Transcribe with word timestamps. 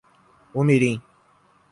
Umirim 0.59 0.91